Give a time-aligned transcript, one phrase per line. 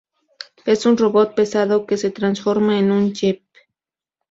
[0.65, 3.43] Es un robot pesado que se transforma en un Jeep.